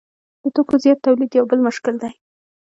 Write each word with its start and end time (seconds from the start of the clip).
د 0.41 0.43
توکو 0.55 0.75
زیات 0.83 0.99
تولید 1.05 1.31
یو 1.33 1.45
بل 1.49 1.59
مشکل 1.67 1.95
دی 2.01 2.11